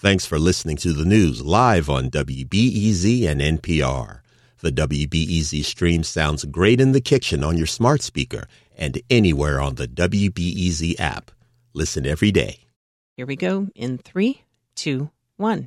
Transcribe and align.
Thanks 0.00 0.24
for 0.24 0.38
listening 0.38 0.78
to 0.78 0.94
the 0.94 1.04
news 1.04 1.42
live 1.42 1.90
on 1.90 2.08
WBEZ 2.08 3.28
and 3.28 3.38
NPR. 3.38 4.20
The 4.60 4.72
WBEZ 4.72 5.62
stream 5.62 6.04
sounds 6.04 6.46
great 6.46 6.80
in 6.80 6.92
the 6.92 7.02
kitchen 7.02 7.44
on 7.44 7.58
your 7.58 7.66
smart 7.66 8.00
speaker 8.00 8.46
and 8.74 8.98
anywhere 9.10 9.60
on 9.60 9.74
the 9.74 9.86
WBEZ 9.86 10.98
app. 10.98 11.30
Listen 11.74 12.06
every 12.06 12.30
day. 12.32 12.60
Here 13.18 13.26
we 13.26 13.36
go 13.36 13.68
in 13.74 13.98
three, 13.98 14.40
two, 14.74 15.10
one. 15.36 15.66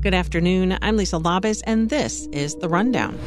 Good 0.00 0.14
afternoon. 0.14 0.78
I'm 0.80 0.96
Lisa 0.96 1.16
Labuz, 1.16 1.60
and 1.66 1.90
this 1.90 2.28
is 2.30 2.54
The 2.54 2.68
Rundown. 2.68 3.18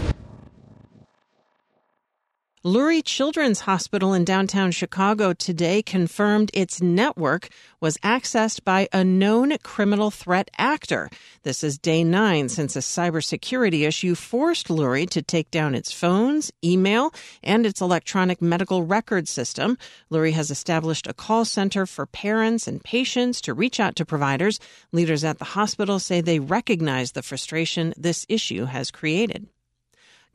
Lurie 2.65 3.01
Children's 3.01 3.61
Hospital 3.61 4.13
in 4.13 4.25
downtown 4.25 4.71
Chicago 4.71 5.31
today 5.31 5.81
confirmed 5.81 6.51
its 6.53 6.81
network 6.81 7.47
was 7.79 7.97
accessed 7.99 8.65
by 8.65 8.89
a 8.91 9.01
known 9.01 9.57
criminal 9.59 10.11
threat 10.11 10.51
actor. 10.57 11.09
This 11.43 11.63
is 11.63 11.77
day 11.77 12.03
nine 12.03 12.49
since 12.49 12.75
a 12.75 12.79
cybersecurity 12.79 13.87
issue 13.87 14.13
forced 14.13 14.67
Lurie 14.67 15.09
to 15.09 15.21
take 15.21 15.49
down 15.51 15.73
its 15.73 15.93
phones, 15.93 16.51
email, 16.61 17.13
and 17.41 17.65
its 17.65 17.79
electronic 17.79 18.41
medical 18.41 18.83
record 18.83 19.29
system. 19.29 19.77
Lurie 20.11 20.33
has 20.33 20.51
established 20.51 21.07
a 21.07 21.13
call 21.13 21.45
center 21.45 21.85
for 21.85 22.05
parents 22.05 22.67
and 22.67 22.83
patients 22.83 23.39
to 23.39 23.53
reach 23.53 23.79
out 23.79 23.95
to 23.95 24.03
providers. 24.03 24.59
Leaders 24.91 25.23
at 25.23 25.39
the 25.39 25.45
hospital 25.45 25.97
say 25.97 26.19
they 26.19 26.39
recognize 26.39 27.13
the 27.13 27.23
frustration 27.23 27.93
this 27.95 28.25
issue 28.27 28.65
has 28.65 28.91
created. 28.91 29.47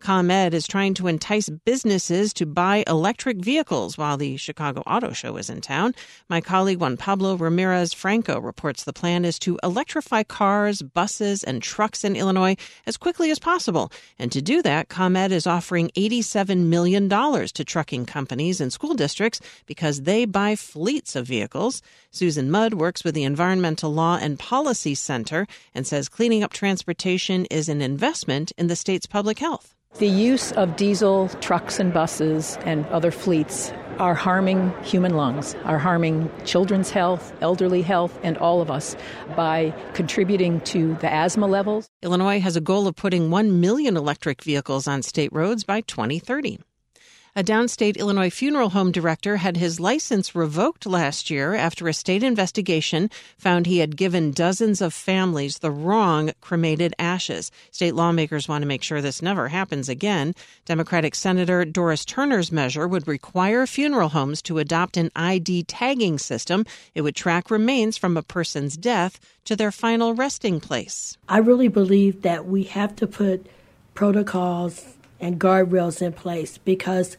ComEd 0.00 0.52
is 0.52 0.66
trying 0.66 0.92
to 0.94 1.06
entice 1.06 1.48
businesses 1.48 2.34
to 2.34 2.44
buy 2.44 2.84
electric 2.86 3.38
vehicles 3.38 3.96
while 3.96 4.18
the 4.18 4.36
Chicago 4.36 4.82
Auto 4.86 5.12
Show 5.12 5.38
is 5.38 5.48
in 5.48 5.62
town. 5.62 5.94
My 6.28 6.42
colleague 6.42 6.78
Juan 6.78 6.98
Pablo 6.98 7.36
Ramirez 7.36 7.94
Franco 7.94 8.38
reports 8.38 8.84
the 8.84 8.92
plan 8.92 9.24
is 9.24 9.38
to 9.38 9.58
electrify 9.62 10.22
cars, 10.22 10.82
buses, 10.82 11.42
and 11.42 11.62
trucks 11.62 12.04
in 12.04 12.16
Illinois 12.16 12.56
as 12.86 12.98
quickly 12.98 13.30
as 13.30 13.38
possible. 13.38 13.90
And 14.18 14.30
to 14.32 14.42
do 14.42 14.60
that, 14.62 14.88
ComEd 14.88 15.32
is 15.32 15.46
offering 15.46 15.90
$87 15.96 16.66
million 16.66 17.08
to 17.08 17.64
trucking 17.64 18.04
companies 18.04 18.60
and 18.60 18.70
school 18.70 18.94
districts 18.94 19.40
because 19.64 20.02
they 20.02 20.26
buy 20.26 20.54
fleets 20.54 21.16
of 21.16 21.26
vehicles. 21.26 21.80
Susan 22.10 22.50
Mudd 22.50 22.74
works 22.74 23.04
with 23.04 23.14
the 23.14 23.24
Environmental 23.24 23.92
Law 23.92 24.18
and 24.20 24.38
Policy 24.38 24.94
Center 24.94 25.46
and 25.74 25.86
says 25.86 26.10
cleaning 26.10 26.42
up 26.42 26.52
transportation 26.52 27.46
is 27.46 27.70
an 27.70 27.80
investment 27.80 28.52
in 28.58 28.66
the 28.66 28.76
state's 28.76 29.06
public 29.06 29.38
health. 29.38 29.74
The 29.98 30.08
use 30.08 30.50
of 30.50 30.74
diesel 30.74 31.28
trucks 31.40 31.78
and 31.78 31.94
buses 31.94 32.58
and 32.64 32.84
other 32.86 33.12
fleets 33.12 33.72
are 34.00 34.14
harming 34.14 34.74
human 34.82 35.14
lungs, 35.14 35.54
are 35.64 35.78
harming 35.78 36.32
children's 36.44 36.90
health, 36.90 37.32
elderly 37.40 37.80
health, 37.82 38.18
and 38.24 38.36
all 38.38 38.60
of 38.60 38.72
us 38.72 38.96
by 39.36 39.72
contributing 39.92 40.60
to 40.62 40.94
the 40.94 41.12
asthma 41.12 41.46
levels. 41.46 41.88
Illinois 42.02 42.40
has 42.40 42.56
a 42.56 42.60
goal 42.60 42.88
of 42.88 42.96
putting 42.96 43.30
1 43.30 43.60
million 43.60 43.96
electric 43.96 44.42
vehicles 44.42 44.88
on 44.88 45.00
state 45.00 45.32
roads 45.32 45.62
by 45.62 45.80
2030. 45.82 46.58
A 47.36 47.42
downstate 47.42 47.96
Illinois 47.96 48.30
funeral 48.30 48.70
home 48.70 48.92
director 48.92 49.38
had 49.38 49.56
his 49.56 49.80
license 49.80 50.36
revoked 50.36 50.86
last 50.86 51.30
year 51.30 51.52
after 51.56 51.88
a 51.88 51.92
state 51.92 52.22
investigation 52.22 53.10
found 53.38 53.66
he 53.66 53.78
had 53.78 53.96
given 53.96 54.30
dozens 54.30 54.80
of 54.80 54.94
families 54.94 55.58
the 55.58 55.72
wrong 55.72 56.30
cremated 56.40 56.94
ashes. 56.96 57.50
State 57.72 57.96
lawmakers 57.96 58.46
want 58.46 58.62
to 58.62 58.68
make 58.68 58.84
sure 58.84 59.02
this 59.02 59.20
never 59.20 59.48
happens 59.48 59.88
again. 59.88 60.32
Democratic 60.64 61.16
Senator 61.16 61.64
Doris 61.64 62.04
Turner's 62.04 62.52
measure 62.52 62.86
would 62.86 63.08
require 63.08 63.66
funeral 63.66 64.10
homes 64.10 64.40
to 64.42 64.60
adopt 64.60 64.96
an 64.96 65.10
ID 65.16 65.64
tagging 65.64 66.20
system. 66.20 66.64
It 66.94 67.00
would 67.00 67.16
track 67.16 67.50
remains 67.50 67.96
from 67.96 68.16
a 68.16 68.22
person's 68.22 68.76
death 68.76 69.18
to 69.46 69.56
their 69.56 69.72
final 69.72 70.14
resting 70.14 70.60
place. 70.60 71.18
I 71.28 71.38
really 71.38 71.66
believe 71.66 72.22
that 72.22 72.46
we 72.46 72.62
have 72.62 72.94
to 72.94 73.08
put 73.08 73.44
protocols 73.92 74.94
and 75.24 75.40
guardrails 75.40 76.02
in 76.02 76.12
place 76.12 76.58
because 76.58 77.16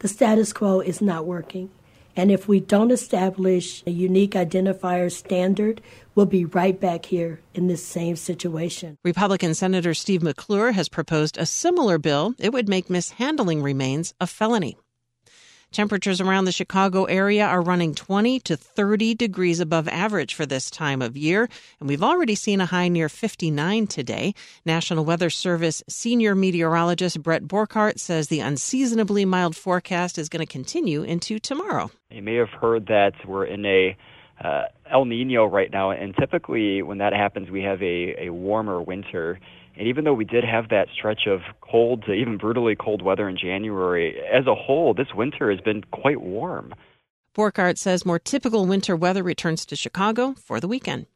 the 0.00 0.08
status 0.08 0.52
quo 0.52 0.80
is 0.80 1.00
not 1.00 1.24
working. 1.24 1.70
And 2.14 2.30
if 2.30 2.46
we 2.46 2.60
don't 2.60 2.90
establish 2.90 3.82
a 3.86 3.90
unique 3.90 4.32
identifier 4.32 5.10
standard, 5.10 5.80
we'll 6.14 6.26
be 6.26 6.44
right 6.44 6.78
back 6.78 7.06
here 7.06 7.40
in 7.54 7.66
this 7.66 7.82
same 7.82 8.16
situation. 8.16 8.98
Republican 9.04 9.54
Senator 9.54 9.94
Steve 9.94 10.22
McClure 10.22 10.72
has 10.72 10.90
proposed 10.90 11.38
a 11.38 11.46
similar 11.46 11.96
bill. 11.96 12.34
It 12.38 12.52
would 12.52 12.68
make 12.68 12.90
mishandling 12.90 13.62
remains 13.62 14.12
a 14.20 14.26
felony. 14.26 14.76
Temperatures 15.72 16.20
around 16.20 16.44
the 16.44 16.52
Chicago 16.52 17.04
area 17.04 17.44
are 17.44 17.60
running 17.60 17.94
20 17.94 18.40
to 18.40 18.56
30 18.56 19.14
degrees 19.14 19.60
above 19.60 19.88
average 19.88 20.32
for 20.34 20.46
this 20.46 20.70
time 20.70 21.02
of 21.02 21.16
year, 21.16 21.48
and 21.80 21.88
we've 21.88 22.02
already 22.02 22.34
seen 22.34 22.60
a 22.60 22.66
high 22.66 22.88
near 22.88 23.08
59 23.08 23.86
today. 23.86 24.32
National 24.64 25.04
Weather 25.04 25.28
Service 25.28 25.82
senior 25.88 26.34
meteorologist 26.34 27.22
Brett 27.22 27.42
Borchardt 27.42 27.98
says 27.98 28.28
the 28.28 28.40
unseasonably 28.40 29.24
mild 29.24 29.56
forecast 29.56 30.18
is 30.18 30.28
going 30.28 30.46
to 30.46 30.50
continue 30.50 31.02
into 31.02 31.38
tomorrow. 31.38 31.90
You 32.10 32.22
may 32.22 32.36
have 32.36 32.50
heard 32.50 32.86
that 32.86 33.12
we're 33.26 33.46
in 33.46 33.66
a 33.66 33.96
uh, 34.42 34.64
El 34.90 35.04
Nino 35.04 35.46
right 35.46 35.70
now, 35.70 35.90
and 35.90 36.14
typically 36.18 36.82
when 36.82 36.98
that 36.98 37.12
happens, 37.12 37.50
we 37.50 37.62
have 37.62 37.82
a, 37.82 38.26
a 38.26 38.30
warmer 38.30 38.80
winter. 38.82 39.38
And 39.76 39.88
even 39.88 40.04
though 40.04 40.14
we 40.14 40.24
did 40.24 40.44
have 40.44 40.68
that 40.70 40.88
stretch 40.94 41.26
of 41.26 41.40
cold 41.60 42.04
to 42.04 42.12
even 42.12 42.38
brutally 42.38 42.76
cold 42.76 43.02
weather 43.02 43.28
in 43.28 43.36
January, 43.36 44.18
as 44.32 44.46
a 44.46 44.54
whole, 44.54 44.94
this 44.94 45.14
winter 45.14 45.50
has 45.50 45.60
been 45.60 45.82
quite 45.90 46.20
warm. 46.20 46.74
Borchardt 47.36 47.76
says 47.76 48.06
more 48.06 48.18
typical 48.18 48.66
winter 48.66 48.96
weather 48.96 49.22
returns 49.22 49.66
to 49.66 49.76
Chicago 49.76 50.34
for 50.42 50.58
the 50.58 50.68
weekend. 50.68 51.06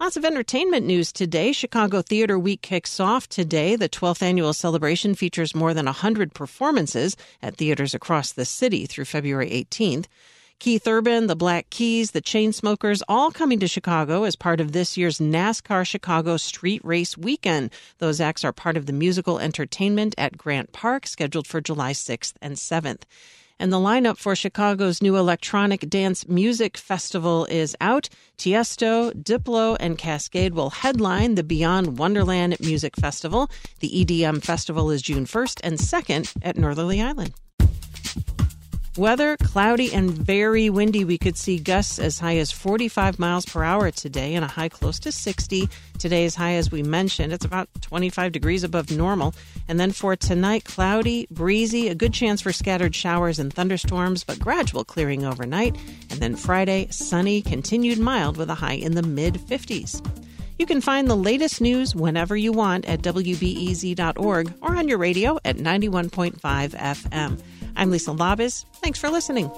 Lots 0.00 0.16
of 0.16 0.24
entertainment 0.24 0.86
news 0.86 1.10
today. 1.10 1.50
Chicago 1.50 2.02
Theater 2.02 2.38
Week 2.38 2.62
kicks 2.62 3.00
off 3.00 3.28
today. 3.28 3.74
The 3.74 3.88
12th 3.88 4.22
annual 4.22 4.52
celebration 4.52 5.16
features 5.16 5.56
more 5.56 5.74
than 5.74 5.86
100 5.86 6.34
performances 6.34 7.16
at 7.42 7.56
theaters 7.56 7.94
across 7.94 8.30
the 8.30 8.44
city 8.44 8.86
through 8.86 9.06
February 9.06 9.50
18th. 9.50 10.04
Keith 10.60 10.88
Urban, 10.88 11.28
the 11.28 11.36
Black 11.36 11.70
Keys, 11.70 12.10
the 12.10 12.20
Chainsmokers, 12.20 13.00
all 13.08 13.30
coming 13.30 13.60
to 13.60 13.68
Chicago 13.68 14.24
as 14.24 14.34
part 14.34 14.60
of 14.60 14.72
this 14.72 14.96
year's 14.96 15.20
NASCAR 15.20 15.86
Chicago 15.86 16.36
Street 16.36 16.80
Race 16.84 17.16
Weekend. 17.16 17.70
Those 17.98 18.20
acts 18.20 18.42
are 18.42 18.52
part 18.52 18.76
of 18.76 18.86
the 18.86 18.92
musical 18.92 19.38
entertainment 19.38 20.16
at 20.18 20.36
Grant 20.36 20.72
Park, 20.72 21.06
scheduled 21.06 21.46
for 21.46 21.60
July 21.60 21.92
6th 21.92 22.32
and 22.42 22.56
7th. 22.56 23.02
And 23.60 23.72
the 23.72 23.76
lineup 23.76 24.18
for 24.18 24.34
Chicago's 24.34 25.00
new 25.00 25.16
electronic 25.16 25.88
dance 25.88 26.26
music 26.26 26.76
festival 26.76 27.44
is 27.44 27.76
out. 27.80 28.08
Tiesto, 28.36 29.12
Diplo, 29.12 29.76
and 29.78 29.96
Kaskade 29.96 30.54
will 30.54 30.70
headline 30.70 31.36
the 31.36 31.44
Beyond 31.44 31.98
Wonderland 31.98 32.56
Music 32.58 32.96
Festival. 32.96 33.48
The 33.78 34.04
EDM 34.04 34.42
festival 34.42 34.90
is 34.90 35.02
June 35.02 35.24
1st 35.24 35.60
and 35.62 35.78
2nd 35.78 36.36
at 36.42 36.58
Northerly 36.58 37.00
Island. 37.00 37.32
Weather 38.98 39.36
cloudy 39.36 39.94
and 39.94 40.10
very 40.10 40.68
windy. 40.68 41.04
We 41.04 41.18
could 41.18 41.38
see 41.38 41.60
gusts 41.60 42.00
as 42.00 42.18
high 42.18 42.38
as 42.38 42.50
45 42.50 43.20
miles 43.20 43.46
per 43.46 43.62
hour 43.62 43.92
today 43.92 44.34
and 44.34 44.44
a 44.44 44.48
high 44.48 44.68
close 44.68 44.98
to 44.98 45.12
60. 45.12 45.68
Today's 46.00 46.34
high, 46.34 46.54
as 46.54 46.72
we 46.72 46.82
mentioned, 46.82 47.32
it's 47.32 47.44
about 47.44 47.68
25 47.80 48.32
degrees 48.32 48.64
above 48.64 48.90
normal. 48.90 49.36
And 49.68 49.78
then 49.78 49.92
for 49.92 50.16
tonight, 50.16 50.64
cloudy, 50.64 51.28
breezy, 51.30 51.86
a 51.86 51.94
good 51.94 52.12
chance 52.12 52.40
for 52.40 52.50
scattered 52.50 52.92
showers 52.92 53.38
and 53.38 53.54
thunderstorms, 53.54 54.24
but 54.24 54.40
gradual 54.40 54.84
clearing 54.84 55.24
overnight. 55.24 55.76
And 56.10 56.18
then 56.18 56.34
Friday, 56.34 56.88
sunny, 56.90 57.40
continued 57.40 58.00
mild 58.00 58.36
with 58.36 58.50
a 58.50 58.56
high 58.56 58.72
in 58.72 58.96
the 58.96 59.02
mid 59.04 59.34
50s. 59.34 60.04
You 60.58 60.66
can 60.66 60.80
find 60.80 61.08
the 61.08 61.16
latest 61.16 61.60
news 61.60 61.94
whenever 61.94 62.36
you 62.36 62.50
want 62.50 62.84
at 62.86 63.02
WBEZ.org 63.02 64.54
or 64.60 64.74
on 64.74 64.88
your 64.88 64.98
radio 64.98 65.38
at 65.44 65.56
91.5 65.56 66.40
FM. 66.40 67.40
I'm 67.76 67.90
Lisa 67.90 68.10
Labuz. 68.10 68.64
Thanks 68.82 68.98
for 68.98 69.10
listening. 69.10 69.50